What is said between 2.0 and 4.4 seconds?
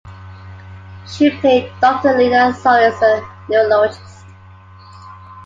Lena Solis, a neurologist.